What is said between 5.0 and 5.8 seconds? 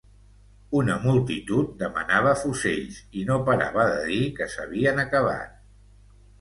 acabat